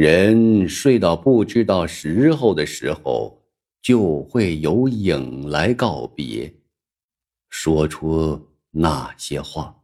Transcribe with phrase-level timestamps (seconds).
[0.00, 3.42] 人睡到不知道时候的时候，
[3.82, 6.54] 就会有影来告别，
[7.50, 9.82] 说出那些话。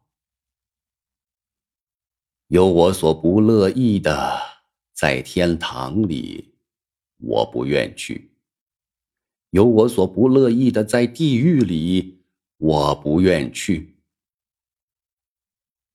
[2.46, 4.40] 有我所不乐意的，
[4.94, 6.54] 在天堂里，
[7.18, 8.30] 我不愿去；
[9.50, 12.24] 有我所不乐意的，在地狱里，
[12.56, 13.95] 我不愿去。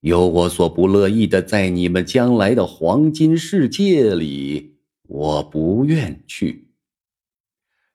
[0.01, 6.73] 有我所不乐意的，在你们将来的黄金世界里，我不愿去。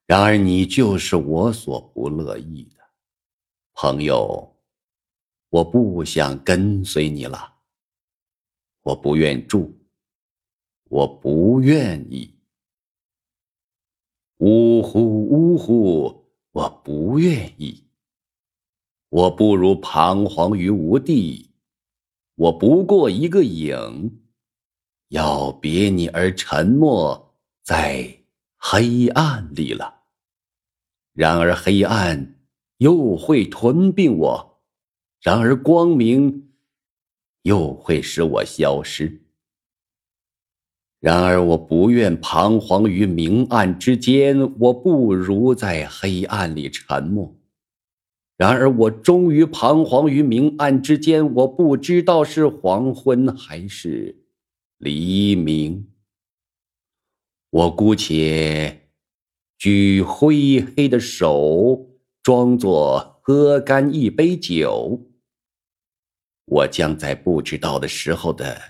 [0.07, 2.77] 然而你就是我所不乐意的，
[3.75, 4.57] 朋友，
[5.51, 7.55] 我不想跟随你了。
[8.83, 9.77] 我不愿住，
[10.85, 12.39] 我不愿意。
[14.37, 17.83] 呜呼呜呼，我不愿意。
[19.09, 21.51] 我不如彷徨于无地。
[22.37, 24.21] 我不过一个影，
[25.09, 28.25] 要别你而沉默在
[28.59, 30.03] 黑暗里了。
[31.15, 32.35] 然而黑暗
[32.77, 34.61] 又会吞并我，
[35.23, 36.51] 然而光明
[37.43, 39.23] 又会使我消失。
[41.01, 47.35] 然而我不愿彷徨于明暗之间，我不如在黑暗里沉默。
[48.37, 54.25] 然而，我终于彷徨于明暗之间，我不知道是黄昏还是
[54.77, 55.91] 黎明。
[57.49, 58.91] 我姑且
[59.57, 61.89] 举灰黑的手，
[62.23, 65.07] 装作喝干一杯酒。
[66.45, 68.61] 我将在不知道的时候的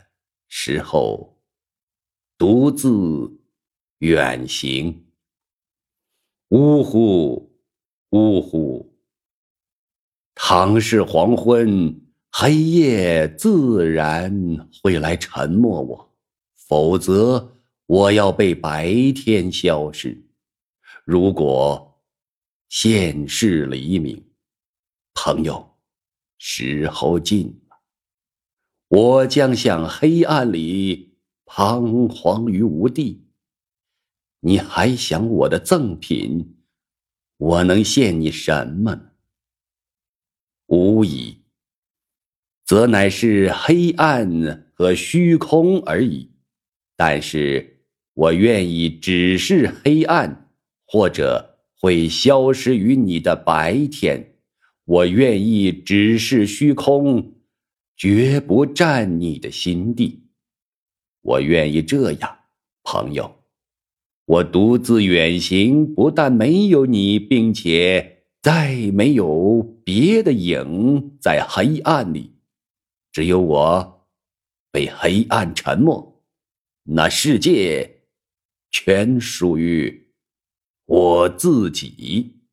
[0.46, 1.40] 时候，
[2.38, 3.40] 独自
[3.98, 5.06] 远行。
[6.50, 7.50] 呜呼，
[8.10, 8.75] 呜呼！
[10.48, 16.08] 倘是黄昏，黑夜自然会来沉默我；
[16.54, 20.24] 否则，我要被白天消失。
[21.04, 22.00] 如果
[22.68, 24.24] 现世黎明，
[25.14, 25.78] 朋友，
[26.38, 27.78] 时候近了，
[28.86, 33.26] 我将向黑暗里彷徨于无地。
[34.42, 36.54] 你还想我的赠品？
[37.36, 39.10] 我能献你什么呢？
[40.96, 41.36] 无疑，
[42.64, 46.30] 则乃是黑暗和虚空而已。
[46.96, 47.82] 但是
[48.14, 50.48] 我愿意只是黑暗，
[50.86, 54.36] 或者会消失于你的白天。
[54.86, 57.34] 我愿意只是虚空，
[57.94, 60.30] 绝不占你的心地。
[61.20, 62.38] 我愿意这样，
[62.82, 63.42] 朋友。
[64.24, 68.15] 我独自远行，不但没有你，并且。
[68.46, 72.30] 再没有别的影在黑暗里，
[73.10, 74.06] 只有我
[74.70, 76.24] 被黑暗沉默。
[76.84, 78.02] 那世界
[78.70, 80.12] 全属于
[80.84, 82.45] 我自己。